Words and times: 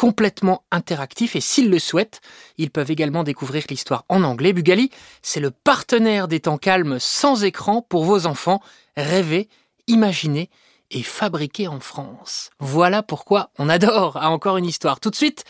complètement 0.00 0.64
interactifs 0.70 1.36
et 1.36 1.42
s'ils 1.42 1.68
le 1.68 1.78
souhaitent, 1.78 2.22
ils 2.56 2.70
peuvent 2.70 2.90
également 2.90 3.22
découvrir 3.22 3.64
l'histoire 3.68 4.06
en 4.08 4.22
anglais. 4.22 4.54
Bugali, 4.54 4.90
c'est 5.20 5.40
le 5.40 5.50
partenaire 5.50 6.26
des 6.26 6.40
temps 6.40 6.56
calmes 6.56 6.96
sans 6.98 7.44
écran 7.44 7.82
pour 7.82 8.04
vos 8.04 8.24
enfants. 8.24 8.62
Rêver, 8.96 9.50
imaginer 9.88 10.48
et 10.90 11.02
fabriquer 11.02 11.68
en 11.68 11.80
France. 11.80 12.48
Voilà 12.60 13.02
pourquoi 13.02 13.50
on 13.58 13.68
adore 13.68 14.16
à 14.16 14.30
encore 14.30 14.56
une 14.56 14.64
histoire. 14.64 15.00
Tout 15.00 15.10
de 15.10 15.16
suite, 15.16 15.44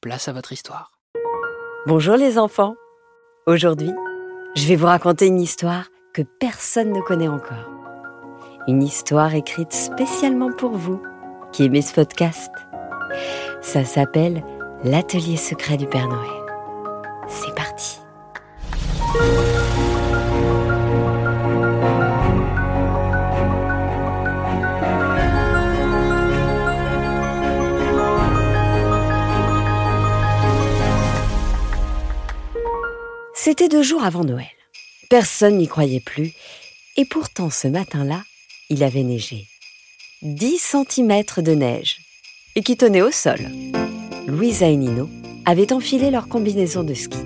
place 0.00 0.28
à 0.28 0.32
votre 0.32 0.54
histoire. 0.54 0.92
Bonjour 1.86 2.16
les 2.16 2.38
enfants. 2.38 2.76
Aujourd'hui, 3.46 3.92
je 4.56 4.66
vais 4.66 4.76
vous 4.76 4.86
raconter 4.86 5.26
une 5.26 5.42
histoire 5.42 5.88
que 6.14 6.22
personne 6.22 6.90
ne 6.90 7.02
connaît 7.02 7.28
encore. 7.28 7.68
Une 8.66 8.82
histoire 8.82 9.34
écrite 9.34 9.74
spécialement 9.74 10.52
pour 10.52 10.70
vous 10.70 11.02
qui 11.52 11.64
aimez 11.64 11.82
ce 11.82 11.92
podcast. 11.92 12.50
Ça 13.62 13.84
s'appelle 13.84 14.42
L'atelier 14.82 15.36
secret 15.36 15.76
du 15.76 15.86
Père 15.86 16.08
Noël. 16.08 16.30
C'est 17.28 17.54
parti. 17.54 17.98
C'était 33.34 33.68
deux 33.68 33.82
jours 33.82 34.04
avant 34.04 34.24
Noël. 34.24 34.46
Personne 35.10 35.58
n'y 35.58 35.68
croyait 35.68 36.00
plus, 36.00 36.32
et 36.96 37.04
pourtant 37.04 37.50
ce 37.50 37.68
matin-là, 37.68 38.22
il 38.70 38.82
avait 38.82 39.02
neigé. 39.02 39.46
10 40.22 40.58
cm 40.58 41.22
de 41.38 41.52
neige, 41.54 41.96
et 42.56 42.62
qui 42.62 42.76
tenait 42.76 43.02
au 43.02 43.10
sol. 43.10 43.38
Louisa 44.26 44.66
et 44.66 44.76
Nino 44.76 45.08
avaient 45.46 45.72
enfilé 45.72 46.10
leur 46.10 46.28
combinaison 46.28 46.82
de 46.82 46.94
ski. 46.94 47.18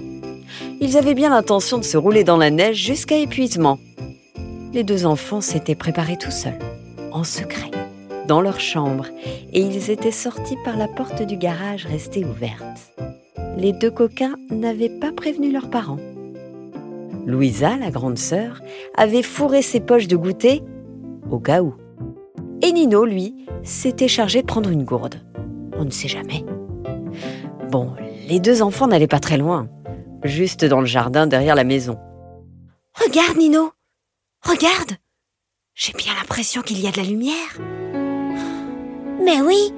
Ils 0.80 0.96
avaient 0.96 1.14
bien 1.14 1.30
l'intention 1.30 1.78
de 1.78 1.84
se 1.84 1.96
rouler 1.96 2.24
dans 2.24 2.36
la 2.36 2.50
neige 2.50 2.76
jusqu'à 2.76 3.16
épuisement. 3.16 3.78
Les 4.72 4.84
deux 4.84 5.06
enfants 5.06 5.40
s'étaient 5.40 5.74
préparés 5.74 6.18
tout 6.18 6.30
seuls, 6.30 6.58
en 7.12 7.24
secret, 7.24 7.70
dans 8.26 8.40
leur 8.40 8.60
chambre, 8.60 9.06
et 9.52 9.60
ils 9.60 9.90
étaient 9.90 10.10
sortis 10.10 10.56
par 10.64 10.76
la 10.76 10.88
porte 10.88 11.22
du 11.22 11.36
garage 11.36 11.86
restée 11.86 12.24
ouverte. 12.24 12.92
Les 13.56 13.72
deux 13.72 13.90
coquins 13.90 14.36
n'avaient 14.50 14.88
pas 14.88 15.12
prévenu 15.12 15.52
leurs 15.52 15.70
parents. 15.70 16.00
Louisa, 17.26 17.76
la 17.76 17.90
grande 17.90 18.18
sœur, 18.18 18.60
avait 18.96 19.22
fourré 19.22 19.62
ses 19.62 19.80
poches 19.80 20.08
de 20.08 20.16
goûter 20.16 20.62
au 21.30 21.38
cas 21.38 21.62
où. 21.62 21.74
Et 22.62 22.72
Nino, 22.72 23.04
lui, 23.04 23.46
s'était 23.62 24.08
chargé 24.08 24.42
de 24.42 24.46
prendre 24.46 24.70
une 24.70 24.84
gourde. 24.84 25.20
On 25.76 25.84
ne 25.84 25.90
sait 25.90 26.08
jamais. 26.08 26.44
Bon, 27.70 27.94
les 28.28 28.40
deux 28.40 28.62
enfants 28.62 28.86
n'allaient 28.86 29.06
pas 29.06 29.20
très 29.20 29.36
loin, 29.36 29.68
juste 30.22 30.64
dans 30.64 30.80
le 30.80 30.86
jardin 30.86 31.26
derrière 31.26 31.54
la 31.54 31.64
maison. 31.64 31.98
Regarde, 32.94 33.36
Nino 33.36 33.72
Regarde 34.42 34.92
J'ai 35.74 35.92
bien 35.94 36.12
l'impression 36.14 36.62
qu'il 36.62 36.80
y 36.80 36.86
a 36.86 36.92
de 36.92 36.98
la 36.98 37.02
lumière. 37.02 37.58
Mais 39.24 39.40
oui, 39.40 39.72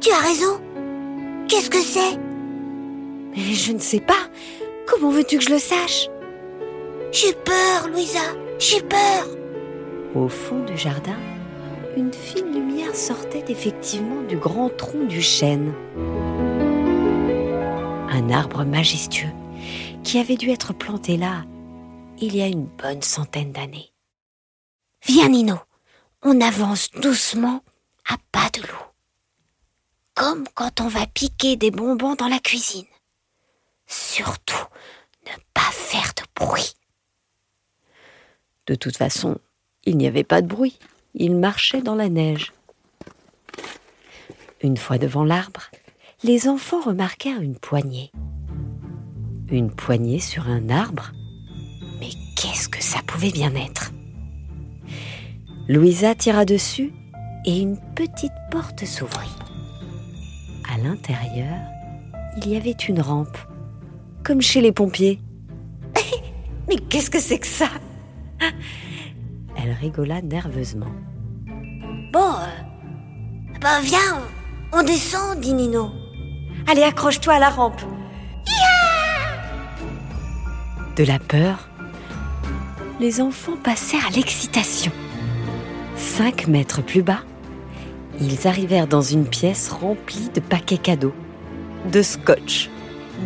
tu 0.00 0.10
as 0.10 0.18
raison. 0.18 0.60
Qu'est-ce 1.48 1.70
que 1.70 1.80
c'est? 1.80 2.16
Mais 3.34 3.54
je 3.54 3.72
ne 3.72 3.78
sais 3.78 4.00
pas. 4.00 4.28
Comment 4.86 5.10
veux-tu 5.10 5.38
que 5.38 5.44
je 5.44 5.50
le 5.50 5.58
sache? 5.58 6.08
J'ai 7.12 7.32
peur, 7.32 7.88
Louisa. 7.88 8.20
J'ai 8.58 8.82
peur. 8.82 9.26
Au 10.14 10.28
fond 10.28 10.60
du 10.64 10.76
jardin, 10.76 11.16
une 11.96 12.12
fine 12.12 12.52
lumière 12.52 12.94
sortait 12.94 13.44
effectivement 13.48 14.22
du 14.22 14.36
grand 14.36 14.70
tronc 14.70 15.04
du 15.04 15.22
chêne. 15.22 15.74
Un 18.08 18.30
arbre 18.30 18.64
majestueux 18.64 19.32
qui 20.02 20.18
avait 20.18 20.36
dû 20.36 20.50
être 20.50 20.72
planté 20.72 21.16
là 21.16 21.44
il 22.20 22.36
y 22.36 22.42
a 22.42 22.46
une 22.46 22.66
bonne 22.66 23.02
centaine 23.02 23.52
d'années. 23.52 23.92
Viens, 25.06 25.28
Nino, 25.28 25.56
on 26.22 26.40
avance 26.40 26.90
doucement 26.90 27.62
à 28.08 28.16
pas 28.30 28.50
de 28.50 28.60
loup. 28.60 28.86
Comme 30.14 30.46
quand 30.54 30.82
on 30.82 30.88
va 30.88 31.06
piquer 31.06 31.56
des 31.56 31.70
bonbons 31.70 32.14
dans 32.14 32.28
la 32.28 32.38
cuisine. 32.38 32.86
Surtout, 33.86 34.66
ne 35.26 35.32
pas 35.54 35.70
faire 35.72 36.12
de 36.16 36.22
bruit. 36.34 36.74
De 38.66 38.74
toute 38.74 38.98
façon, 38.98 39.38
il 39.84 39.96
n'y 39.96 40.06
avait 40.06 40.24
pas 40.24 40.42
de 40.42 40.46
bruit. 40.46 40.78
Il 41.14 41.36
marchait 41.36 41.82
dans 41.82 41.94
la 41.94 42.08
neige. 42.08 42.52
Une 44.62 44.76
fois 44.76 44.98
devant 44.98 45.24
l'arbre, 45.24 45.62
les 46.22 46.48
enfants 46.48 46.80
remarquèrent 46.80 47.40
une 47.40 47.56
poignée. 47.56 48.12
Une 49.50 49.70
poignée 49.70 50.20
sur 50.20 50.48
un 50.48 50.68
arbre 50.68 51.12
Mais 51.98 52.10
qu'est-ce 52.36 52.68
que 52.68 52.82
ça 52.82 53.00
pouvait 53.06 53.32
bien 53.32 53.54
être? 53.54 53.92
Louisa 55.68 56.14
tira 56.14 56.44
dessus 56.44 56.92
et 57.46 57.58
une 57.58 57.78
petite 57.94 58.32
porte 58.50 58.84
s'ouvrit. 58.84 59.34
À 60.72 60.78
l'intérieur, 60.78 61.58
il 62.36 62.48
y 62.48 62.56
avait 62.56 62.70
une 62.70 63.00
rampe, 63.00 63.38
comme 64.22 64.40
chez 64.40 64.60
les 64.60 64.72
pompiers. 64.72 65.18
Mais 66.68 66.76
qu'est-ce 66.76 67.10
que 67.10 67.20
c'est 67.20 67.38
que 67.38 67.46
ça? 67.46 67.68
Elle 69.62 69.72
rigola 69.72 70.22
nerveusement. 70.22 70.92
Bon, 72.12 72.32
euh, 72.34 73.58
bah 73.60 73.80
viens, 73.82 74.20
on, 74.72 74.78
on 74.78 74.82
descend, 74.82 75.38
dit 75.40 75.52
Nino. 75.52 75.90
Allez, 76.66 76.82
accroche-toi 76.82 77.34
à 77.34 77.38
la 77.38 77.50
rampe. 77.50 77.80
De 80.96 81.04
la 81.04 81.18
peur, 81.18 81.68
les 83.00 83.20
enfants 83.20 83.56
passèrent 83.62 84.06
à 84.06 84.10
l'excitation. 84.10 84.92
Cinq 85.96 86.46
mètres 86.46 86.82
plus 86.82 87.02
bas, 87.02 87.20
ils 88.20 88.46
arrivèrent 88.46 88.86
dans 88.86 89.02
une 89.02 89.26
pièce 89.26 89.68
remplie 89.68 90.30
de 90.34 90.40
paquets 90.40 90.78
cadeaux, 90.78 91.14
de 91.92 92.02
scotch, 92.02 92.70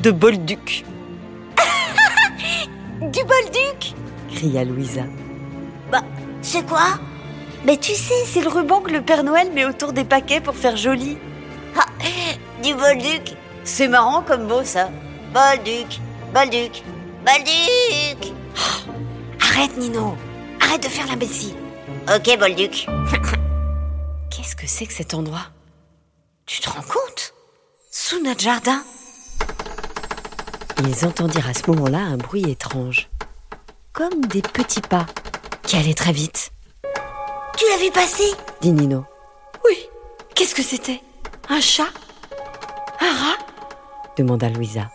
de 0.02 0.10
bolduc. 0.10 0.84
Du 3.00 3.20
bolduc? 3.24 3.94
cria 4.32 4.64
Louisa. 4.64 5.02
Bah, 5.90 6.02
c'est 6.44 6.66
quoi? 6.66 6.98
Mais 7.64 7.76
tu 7.78 7.92
sais, 7.94 8.24
c'est 8.26 8.42
le 8.42 8.48
ruban 8.48 8.80
que 8.80 8.90
le 8.90 9.00
Père 9.02 9.24
Noël 9.24 9.50
met 9.52 9.64
autour 9.64 9.92
des 9.92 10.04
paquets 10.04 10.40
pour 10.40 10.54
faire 10.54 10.76
joli. 10.76 11.16
Ah, 11.76 11.86
Du 12.62 12.74
bolduc. 12.74 13.36
C'est 13.64 13.88
marrant 13.88 14.22
comme 14.22 14.46
mot, 14.46 14.62
ça. 14.62 14.90
Bolduc, 15.32 16.00
bolduc, 16.34 16.82
bolduc. 17.24 18.32
Arrête, 19.40 19.76
Nino. 19.78 20.16
Arrête 20.60 20.82
de 20.82 20.88
faire 20.88 21.06
l'imbécile. 21.06 21.54
Ok, 22.14 22.38
bolduc. 22.38 22.86
Qu'est-ce 24.30 24.54
que 24.56 24.66
c'est 24.66 24.86
que 24.86 24.92
cet 24.92 25.14
endroit? 25.14 25.46
Tu 26.44 26.60
te 26.60 26.68
rends 26.68 26.82
compte? 26.82 27.32
Sous 27.90 28.22
notre 28.22 28.42
jardin. 28.42 28.82
Ils 30.86 31.06
entendirent 31.06 31.48
à 31.48 31.54
ce 31.54 31.70
moment-là 31.70 31.98
un 32.00 32.16
bruit 32.18 32.50
étrange, 32.50 33.08
comme 33.92 34.20
des 34.26 34.42
petits 34.42 34.80
pas 34.82 35.06
qui 35.66 35.76
allaient 35.76 35.94
très 35.94 36.12
vite, 36.12 36.50
Tu 37.56 37.64
l'as 37.70 37.84
vu 37.84 37.90
passer 37.90 38.30
dit 38.60 38.72
Nino. 38.72 39.04
Oui, 39.64 39.76
qu'est-ce 40.34 40.54
que 40.54 40.62
c'était? 40.62 41.00
Un 41.48 41.60
chat? 41.60 41.88
Un 43.00 43.12
rat? 43.12 43.38
demanda 44.16 44.48
Louisa. 44.48 44.90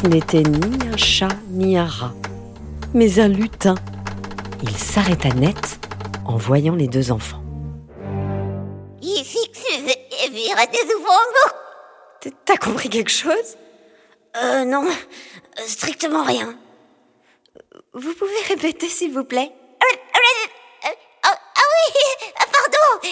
Ce 0.00 0.06
n'était 0.06 0.42
ni 0.42 0.88
un 0.88 0.96
chat 0.96 1.28
ni 1.48 1.76
un 1.76 1.86
rat, 1.86 2.14
mais 2.94 3.18
un 3.20 3.28
lutin. 3.28 3.74
Il 4.62 4.76
s'arrêta 4.76 5.28
net 5.30 5.78
en 6.24 6.36
voyant 6.36 6.74
les 6.74 6.88
deux 6.88 7.12
enfants. 7.12 7.42
il 9.00 9.24
fixe 9.24 9.64
et 9.70 10.30
vire 10.30 10.56
des 10.56 10.94
ouvres 10.94 12.34
T'as 12.44 12.56
compris 12.56 12.88
quelque 12.88 13.10
chose? 13.10 13.56
Euh, 14.42 14.64
non, 14.64 14.84
strictement 15.66 16.24
rien. 16.24 16.54
Vous 17.94 18.14
pouvez 18.14 18.40
répéter, 18.48 18.88
s'il 18.88 19.12
vous 19.12 19.24
plaît? 19.24 19.50
Ah, 19.80 21.30
oui, 21.30 22.02
pardon, 22.36 23.08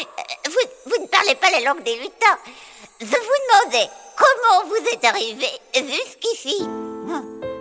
vous, 0.47 0.91
vous 0.91 1.03
ne 1.03 1.09
parlez 1.09 1.35
pas 1.35 1.51
la 1.51 1.61
langue 1.61 1.83
des 1.83 1.97
lutins. 1.97 2.39
Je 3.01 3.07
vous 3.07 3.13
demandais 3.13 3.89
comment 4.17 4.69
vous 4.69 4.87
êtes 4.93 5.05
arrivé 5.05 5.47
jusqu'ici. 5.75 6.63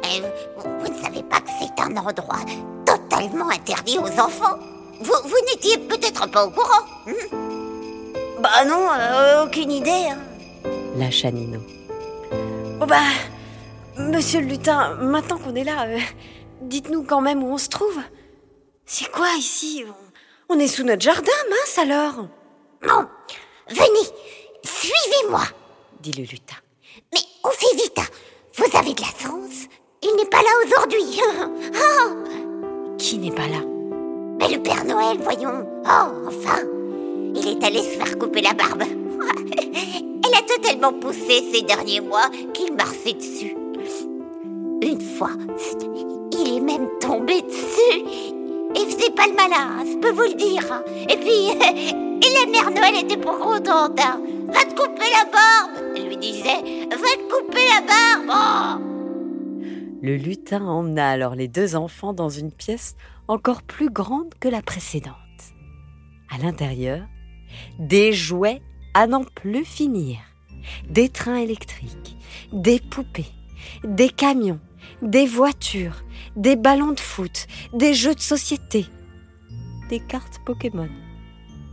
Et 0.04 0.22
Vous, 0.22 0.80
vous 0.80 0.88
ne 0.94 1.04
savez 1.04 1.24
pas 1.24 1.40
que 1.42 1.50
c'est 1.60 1.82
un 1.82 1.96
endroit 1.98 2.40
totalement 2.86 3.50
interdit 3.50 3.98
aux 3.98 4.20
enfants. 4.20 4.58
Vous, 5.02 5.14
vous 5.24 5.38
n'étiez 5.52 5.78
peut-être 5.78 6.30
pas 6.30 6.46
au 6.46 6.52
courant. 6.52 6.86
hmm 7.06 7.42
bah 8.40 8.64
non, 8.66 8.88
euh, 8.92 9.46
aucune 9.46 9.72
idée. 9.72 9.90
hein. 10.10 10.20
lâcha 10.98 11.32
Nino. 11.32 11.60
Oh 12.82 12.86
bah, 12.86 13.00
monsieur 13.98 14.42
le 14.42 14.48
lutin, 14.48 14.96
maintenant 14.96 15.38
qu'on 15.40 15.56
est 15.56 15.64
là, 15.64 15.86
euh, 15.88 15.98
dites-nous 16.62 17.04
quand 17.04 17.22
même 17.22 17.44
où 17.44 17.48
on 17.54 17.58
se 17.58 17.70
trouve. 17.70 18.00
C'est 18.86 19.12
quoi 19.12 19.28
ici? 19.38 19.84
On, 20.50 20.56
on 20.56 20.60
est 20.60 20.68
sous 20.68 20.84
notre 20.84 21.02
jardin, 21.02 21.32
mince 21.50 21.78
alors 21.78 22.28
Bon, 22.88 23.06
venez, 23.70 24.08
suivez-moi. 24.64 25.42
dit 26.02 26.12
le 26.12 26.24
lutin. 26.24 26.56
Mais 27.14 27.20
on 27.44 27.50
fait 27.50 27.76
vite. 27.76 27.98
hein. 28.00 28.04
Vous 28.58 28.78
avez 28.78 28.94
de 28.94 29.02
la 29.02 29.08
chance. 29.08 29.68
Il 30.04 30.16
n'est 30.18 30.30
pas 30.30 30.42
là 30.42 30.50
aujourd'hui. 30.66 31.20
Ah, 31.76 32.10
Qui 32.98 33.18
n'est 33.18 33.32
pas 33.36 33.48
là? 33.48 33.60
Mais 34.40 34.50
le 34.56 34.62
Père 34.62 34.86
Noël, 34.86 35.18
voyons. 35.20 35.68
Oh, 35.86 36.28
enfin. 36.28 36.62
Il 37.34 37.48
est 37.48 37.64
allé 37.66 37.80
se 37.80 37.98
faire 37.98 38.18
couper 38.18 38.42
la 38.42 38.54
barbe. 38.54 38.84
Elle 38.84 40.36
a 40.36 40.42
totalement 40.44 40.94
poussé 40.94 41.44
ces 41.52 41.62
derniers 41.64 42.02
mois 42.02 42.30
qu'il 42.54 42.74
marchait 42.74 43.14
dessus. 43.14 43.56
Une 44.82 45.02
fois, 45.02 45.32
il 46.38 46.58
est 46.58 46.62
même 46.62 46.88
tombé 47.00 47.42
dessus. 47.42 48.04
Il 48.76 48.86
faisait 48.88 49.12
pas 49.12 49.28
le 49.28 49.36
malin, 49.36 49.80
hein, 49.80 49.84
je 49.86 49.98
peux 50.00 50.12
vous 50.12 50.24
le 50.24 50.36
dire. 50.36 50.84
Et 51.10 51.18
puis, 51.18 51.50
et 52.22 52.46
la 52.46 52.52
mère 52.52 52.72
Noël 52.72 53.04
était 53.04 53.18
pas 53.18 53.38
contente. 53.38 54.00
hein. 54.00 54.22
Va 54.48 54.64
te 54.66 54.76
couper 54.76 55.06
la 55.12 55.32
barbe, 55.32 55.94
elle 55.96 56.08
lui 56.08 56.18
disait. 56.18 56.88
Va 56.90 56.98
te 57.16 57.32
couper 57.32 57.62
la 57.74 57.82
barbe. 57.88 58.30
Oh. 58.30 58.82
Le 60.02 60.18
lutin 60.18 60.66
emmena 60.66 61.10
alors 61.10 61.36
les 61.36 61.48
deux 61.48 61.76
enfants 61.76 62.14
dans 62.14 62.30
une 62.30 62.52
pièce 62.52 62.96
encore 63.28 63.64
plus 63.64 63.90
grande 63.90 64.34
que 64.40 64.50
la 64.50 64.62
précédente. 64.62 65.16
À 66.30 66.38
l'intérieur, 66.38 67.06
des 67.80 68.14
jouets 68.14 68.62
à 68.94 69.08
n'en 69.08 69.24
plus 69.24 69.66
finir, 69.66 70.18
des 70.90 71.10
trains 71.10 71.38
électriques, 71.38 72.18
des 72.52 72.80
poupées, 72.80 73.32
des 73.84 74.10
camions, 74.10 74.60
des 75.02 75.26
voitures, 75.28 76.04
des 76.36 76.56
ballons 76.56 76.92
de 76.92 77.00
foot, 77.00 77.48
des 77.74 77.94
jeux 77.94 78.16
de 78.16 78.20
société, 78.20 78.86
des 79.90 80.00
cartes 80.00 80.40
Pokémon. 80.46 80.90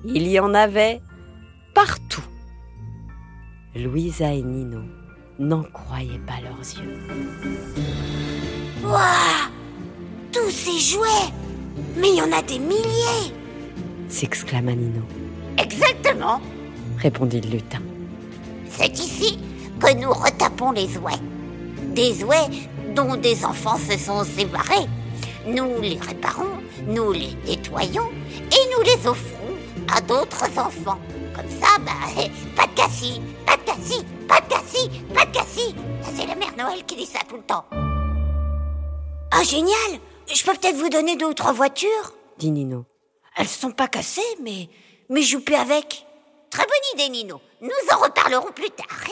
Il 0.05 0.27
y 0.27 0.41
en 0.41 0.55
avait 0.55 1.01
partout. 1.75 2.25
Louisa 3.75 4.33
et 4.33 4.43
Nino 4.43 4.83
n'en 5.39 5.63
croyaient 5.63 6.21
pas 6.27 6.41
leurs 6.43 6.59
yeux. 6.59 6.99
Waouh 8.85 9.51
Tous 10.33 10.51
ces 10.51 10.79
jouets 10.79 11.33
Mais 11.97 12.11
il 12.11 12.17
y 12.17 12.23
en 12.23 12.33
a 12.33 12.43
des 12.43 12.59
milliers 12.59 13.33
s'exclama 14.13 14.75
Nino. 14.75 15.03
Exactement 15.59 16.41
répondit 16.99 17.41
le 17.41 17.51
lutin. 17.51 17.81
C'est 18.71 18.99
ici 18.99 19.39
que 19.81 19.95
nous 19.99 20.13
retapons 20.13 20.71
les 20.71 20.89
jouets. 20.89 21.21
Des 21.95 22.15
jouets 22.15 22.49
dont 22.95 23.17
des 23.17 23.45
enfants 23.45 23.79
se 23.79 23.99
sont 23.99 24.25
séparés. 24.25 24.87
Nous 25.47 25.81
les 25.81 25.99
réparons, 25.99 26.61
nous 26.87 27.13
les 27.13 27.35
nettoyons 27.47 28.11
et 28.33 28.77
nous 28.77 28.83
les 28.85 29.07
offrons 29.07 29.57
à 29.95 30.01
d'autres 30.01 30.45
enfants. 30.59 30.99
Comme 31.35 31.51
ça, 31.61 31.79
bah, 31.81 31.93
pas 32.57 32.67
de 32.67 32.75
cassis, 32.75 33.21
pas 33.47 33.57
de 33.57 33.63
cassis, 33.63 34.05
pas 34.29 34.41
de 34.41 34.49
cassis, 34.49 34.89
pas 35.15 35.27
de 35.27 35.33
cassis. 35.33 35.75
Ça, 36.03 36.11
C'est 36.17 36.27
la 36.27 36.35
mère 36.35 36.55
Noël 36.57 36.85
qui 36.87 36.97
dit 36.97 37.07
ça 37.07 37.21
tout 37.29 37.37
le 37.37 37.43
temps. 37.43 37.65
Ah, 39.31 39.43
génial 39.43 40.01
Je 40.33 40.45
peux 40.45 40.53
peut-être 40.53 40.77
vous 40.77 40.91
donner 40.91 41.17
deux 41.17 41.27
ou 41.27 41.35
trois 41.35 41.53
voitures 41.53 42.13
dit 42.39 42.51
Nino. 42.51 42.85
Elles 43.37 43.49
sont 43.49 43.71
pas 43.71 43.89
cassées, 43.89 44.21
mais, 44.43 44.69
mais 45.09 45.23
je 45.23 45.37
avec. 45.59 46.07
Très 46.51 46.65
bonne 46.65 47.01
idée, 47.01 47.09
Nino. 47.09 47.41
Nous 47.61 47.71
en 47.93 47.99
reparlerons 47.99 48.53
plus 48.53 48.71
tard. 48.71 49.05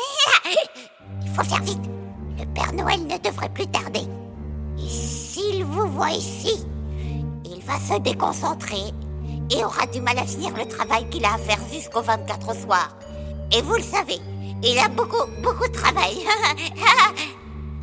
Il 1.22 1.30
faut 1.30 1.44
faire 1.44 1.62
vite. 1.62 1.99
Le 2.40 2.46
Père 2.46 2.72
Noël 2.72 3.00
ne 3.02 3.18
devrait 3.18 3.50
plus 3.50 3.66
tarder. 3.66 4.06
Et 4.78 4.88
s'il 4.88 5.62
vous 5.64 5.86
voit 5.88 6.12
ici, 6.12 6.64
il 7.44 7.60
va 7.62 7.78
se 7.78 8.00
déconcentrer 8.00 8.94
et 9.50 9.62
aura 9.62 9.86
du 9.86 10.00
mal 10.00 10.16
à 10.16 10.24
finir 10.24 10.50
le 10.56 10.64
travail 10.64 11.06
qu'il 11.10 11.24
a 11.26 11.34
à 11.34 11.38
faire 11.38 11.58
jusqu'au 11.70 12.00
24 12.00 12.48
au 12.48 12.54
soir. 12.54 12.96
Et 13.52 13.60
vous 13.60 13.74
le 13.74 13.82
savez, 13.82 14.18
il 14.62 14.78
a 14.78 14.88
beaucoup, 14.88 15.26
beaucoup 15.42 15.68
de 15.68 15.74
travail. 15.74 16.16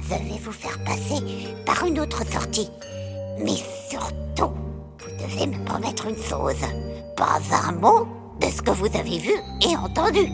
Je 0.02 0.10
vais 0.10 0.40
vous 0.42 0.52
faire 0.52 0.84
passer 0.84 1.22
par 1.66 1.86
une 1.86 2.00
autre 2.00 2.26
sortie. 2.26 2.70
Mais 3.40 3.58
surtout, 3.90 4.56
vous 5.00 5.12
devez 5.22 5.46
me 5.46 5.64
promettre 5.66 6.08
une 6.08 6.16
chose. 6.16 6.66
Pas 7.16 7.40
un 7.68 7.74
mot 7.74 8.08
de 8.40 8.48
ce 8.48 8.62
que 8.64 8.72
vous 8.72 8.88
avez 8.98 9.20
vu 9.20 9.34
et 9.62 9.76
entendu. 9.78 10.32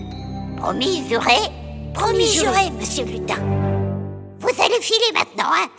Promis, 0.57 1.05
juré 1.09 1.35
Promis, 1.93 2.27
juré, 2.27 2.71
monsieur 2.79 3.05
Lutin. 3.05 3.62
Vous 4.73 4.77
allez 4.77 4.85
filer 4.85 5.11
maintenant, 5.13 5.51
hein 5.53 5.69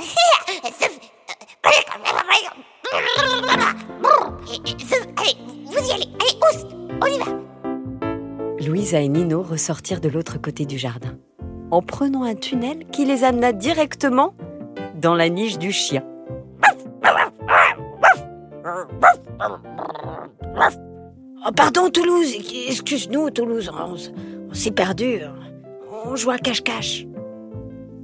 Allez, 5.17 5.37
vous 5.67 5.89
y 5.89 5.93
allez. 5.93 6.09
Allez, 6.21 6.39
oust 6.53 6.67
On 7.03 7.07
y 7.07 7.19
va. 7.19 7.25
Louisa 8.65 9.01
et 9.01 9.09
Nino 9.09 9.43
ressortirent 9.43 10.01
de 10.01 10.09
l'autre 10.09 10.41
côté 10.41 10.65
du 10.65 10.79
jardin, 10.79 11.19
en 11.73 11.83
prenant 11.83 12.23
un 12.23 12.37
tunnel 12.37 12.87
qui 12.93 13.05
les 13.05 13.25
amena 13.25 13.53
directement 13.53 14.35
dans 14.95 15.15
la 15.15 15.29
niche 15.29 15.59
du 15.59 15.73
chien. 15.73 16.05
Oh, 21.47 21.51
pardon, 21.57 21.91
Toulouse. 21.91 22.33
Excuse-nous, 22.69 23.31
Toulouse. 23.31 23.73
On, 23.75 23.97
on 24.51 24.55
s'est 24.55 24.71
perdu. 24.71 25.19
On 26.05 26.15
joue 26.15 26.31
à 26.31 26.39
cache-cache. 26.39 27.07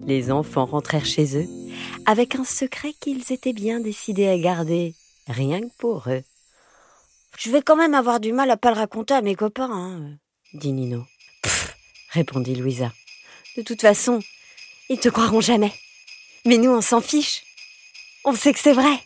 Les 0.06 0.30
enfants 0.30 0.66
rentrèrent 0.66 1.04
chez 1.06 1.36
eux 1.36 1.46
avec 2.06 2.34
un 2.34 2.44
secret 2.44 2.92
qu'ils 3.00 3.32
étaient 3.32 3.52
bien 3.52 3.80
décidés 3.80 4.26
à 4.28 4.38
garder, 4.38 4.94
rien 5.28 5.60
que 5.60 5.72
pour 5.78 6.04
eux, 6.08 6.22
Je 7.38 7.50
vais 7.50 7.62
quand 7.62 7.76
même 7.76 7.94
avoir 7.94 8.18
du 8.20 8.32
mal 8.32 8.50
à 8.50 8.56
pas 8.56 8.70
le 8.70 8.76
raconter 8.76 9.14
à 9.14 9.22
mes 9.22 9.34
copains. 9.34 9.70
hein. 9.70 10.16
dit 10.54 10.72
Nino. 10.72 11.04
Pfff, 11.42 11.76
répondit 12.10 12.54
Louisa. 12.56 12.92
De 13.56 13.62
toute 13.62 13.80
façon, 13.80 14.20
ils 14.88 14.98
te 14.98 15.08
croiront 15.08 15.40
jamais. 15.40 15.72
Mais 16.44 16.58
nous, 16.58 16.70
on 16.70 16.80
s'en 16.80 17.00
fiche. 17.00 17.42
On 18.24 18.34
sait 18.34 18.52
que 18.52 18.58
c'est 18.58 18.72
vrai. 18.72 18.98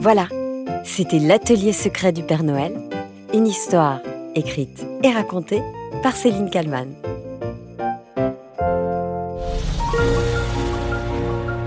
Voilà, 0.00 0.28
c'était 0.94 1.18
l'atelier 1.18 1.72
secret 1.72 2.12
du 2.12 2.22
Père 2.22 2.42
Noël, 2.42 2.78
une 3.32 3.46
histoire 3.46 4.00
écrite 4.34 4.84
et 5.02 5.10
racontée 5.10 5.62
par 6.02 6.14
Céline 6.14 6.50
Kallmann. 6.50 6.92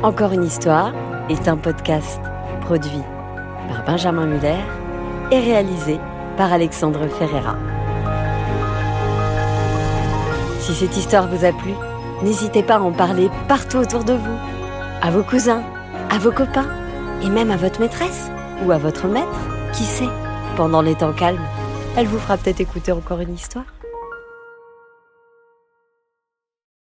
Encore 0.04 0.32
une 0.32 0.44
histoire 0.44 0.94
est 1.28 1.48
un 1.48 1.58
podcast 1.58 2.20
produit 2.62 3.02
par 3.68 3.84
Benjamin 3.84 4.28
Muller 4.28 4.60
et 5.32 5.40
réalisé 5.40 5.98
par 6.38 6.54
Alexandre 6.54 7.08
Ferreira. 7.08 7.58
Si 10.60 10.76
cette 10.76 10.96
histoire 10.96 11.28
vous 11.28 11.46
a 11.46 11.52
plu, 11.52 11.72
n'hésitez 12.22 12.62
pas 12.62 12.76
à 12.76 12.82
en 12.82 12.92
parler 12.92 13.32
partout 13.48 13.78
autour 13.78 14.04
de 14.04 14.14
vous, 14.14 14.38
à 15.02 15.10
vos 15.10 15.24
cousins, 15.24 15.64
à 16.12 16.20
vos 16.20 16.32
copains 16.32 16.70
et 17.24 17.30
même 17.30 17.50
à 17.50 17.58
votre 17.58 17.80
maîtresse 17.80 18.30
ou 18.64 18.72
à 18.72 18.78
votre 18.78 19.08
maître. 19.08 19.40
Qui 19.74 19.84
sait, 19.84 20.10
pendant 20.56 20.82
les 20.82 20.96
temps 20.96 21.14
calmes, 21.14 21.46
elle 21.98 22.08
vous 22.08 22.20
fera 22.20 22.38
peut-être 22.38 22.62
écouter 22.62 22.92
encore 22.92 23.20
une 23.20 23.34
histoire. 23.34 23.66